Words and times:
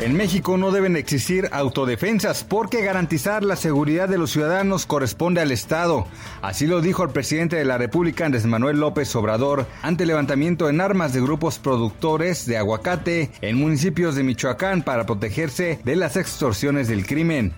En 0.00 0.16
México 0.16 0.56
no 0.56 0.70
deben 0.70 0.96
existir 0.96 1.50
autodefensas 1.52 2.42
porque 2.42 2.80
garantizar 2.82 3.44
la 3.44 3.54
seguridad 3.54 4.08
de 4.08 4.16
los 4.16 4.30
ciudadanos 4.30 4.86
corresponde 4.86 5.42
al 5.42 5.52
Estado. 5.52 6.06
Así 6.40 6.66
lo 6.66 6.80
dijo 6.80 7.04
el 7.04 7.10
presidente 7.10 7.56
de 7.56 7.66
la 7.66 7.76
República, 7.76 8.24
Andrés 8.24 8.46
Manuel 8.46 8.80
López 8.80 9.14
Obrador, 9.14 9.66
ante 9.82 10.04
el 10.04 10.08
levantamiento 10.08 10.70
en 10.70 10.80
armas 10.80 11.12
de 11.12 11.20
grupos 11.20 11.58
productores 11.58 12.46
de 12.46 12.56
aguacate 12.56 13.30
en 13.42 13.58
municipios 13.58 14.14
de 14.14 14.22
Michoacán 14.22 14.80
para 14.80 15.04
protegerse 15.04 15.80
de 15.84 15.96
las 15.96 16.16
extorsiones 16.16 16.88
del 16.88 17.04
crimen. 17.04 17.52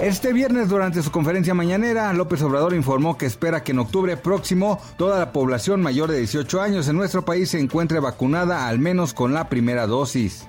Este 0.00 0.32
viernes, 0.32 0.70
durante 0.70 1.02
su 1.02 1.10
conferencia 1.10 1.52
mañanera, 1.52 2.10
López 2.14 2.40
Obrador 2.40 2.72
informó 2.72 3.18
que 3.18 3.26
espera 3.26 3.62
que 3.62 3.72
en 3.72 3.80
octubre 3.80 4.16
próximo 4.16 4.80
toda 4.96 5.18
la 5.18 5.30
población 5.30 5.82
mayor 5.82 6.10
de 6.10 6.20
18 6.20 6.62
años 6.62 6.88
en 6.88 6.96
nuestro 6.96 7.26
país 7.26 7.50
se 7.50 7.60
encuentre 7.60 8.00
vacunada 8.00 8.66
al 8.66 8.78
menos 8.78 9.12
con 9.12 9.34
la 9.34 9.50
primera 9.50 9.86
dosis. 9.86 10.46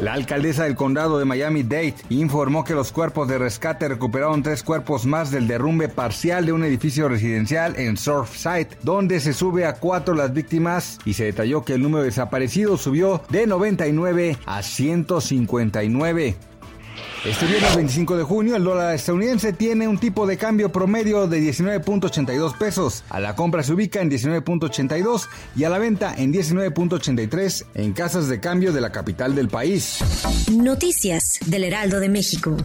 La 0.00 0.12
alcaldesa 0.12 0.64
del 0.64 0.74
condado 0.74 1.18
de 1.18 1.24
Miami-Dade 1.24 1.94
informó 2.10 2.64
que 2.64 2.74
los 2.74 2.92
cuerpos 2.92 3.28
de 3.28 3.38
rescate 3.38 3.88
recuperaron 3.88 4.42
tres 4.42 4.62
cuerpos 4.62 5.06
más 5.06 5.30
del 5.30 5.46
derrumbe 5.46 5.88
parcial 5.88 6.46
de 6.46 6.52
un 6.52 6.64
edificio 6.64 7.08
residencial 7.08 7.76
en 7.76 7.96
Surfside, 7.96 8.68
donde 8.82 9.20
se 9.20 9.32
sube 9.32 9.66
a 9.66 9.74
cuatro 9.74 10.14
las 10.14 10.32
víctimas 10.32 10.98
y 11.04 11.14
se 11.14 11.24
detalló 11.24 11.64
que 11.64 11.74
el 11.74 11.82
número 11.82 12.02
de 12.02 12.10
desaparecidos 12.10 12.82
subió 12.82 13.22
de 13.30 13.46
99 13.46 14.36
a 14.46 14.62
159. 14.62 16.36
Este 17.24 17.46
viernes 17.46 17.74
25 17.74 18.16
de 18.16 18.22
junio 18.22 18.56
el 18.56 18.64
dólar 18.64 18.94
estadounidense 18.94 19.54
tiene 19.54 19.88
un 19.88 19.98
tipo 19.98 20.26
de 20.26 20.36
cambio 20.36 20.70
promedio 20.70 21.26
de 21.26 21.40
19.82 21.40 22.58
pesos. 22.58 23.02
A 23.08 23.18
la 23.18 23.34
compra 23.34 23.62
se 23.62 23.72
ubica 23.72 24.02
en 24.02 24.10
19.82 24.10 25.28
y 25.56 25.64
a 25.64 25.70
la 25.70 25.78
venta 25.78 26.14
en 26.16 26.32
19.83 26.32 27.66
en 27.74 27.92
casas 27.94 28.28
de 28.28 28.40
cambio 28.40 28.72
de 28.72 28.80
la 28.82 28.92
capital 28.92 29.34
del 29.34 29.48
país. 29.48 30.00
Noticias 30.52 31.38
del 31.46 31.64
Heraldo 31.64 31.98
de 31.98 32.08
México. 32.10 32.56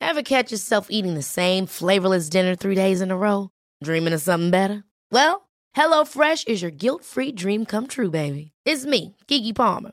Ever 0.00 0.22
catch 0.22 0.50
yourself 0.50 0.88
eating 0.90 1.14
the 1.14 1.22
same 1.22 1.66
flavorless 1.66 2.28
dinner 2.28 2.54
three 2.54 2.74
days 2.74 3.00
in 3.00 3.10
a 3.10 3.16
row? 3.16 3.50
Dreaming 3.82 4.12
of 4.12 4.20
something 4.20 4.50
better? 4.50 4.84
Well, 5.10 5.48
HelloFresh 5.76 6.46
is 6.46 6.62
your 6.62 6.70
guilt-free 6.70 7.32
dream 7.32 7.64
come 7.66 7.86
true, 7.86 8.10
baby. 8.10 8.52
It's 8.64 8.86
me, 8.86 9.16
Kiki 9.26 9.52
Palmer. 9.52 9.92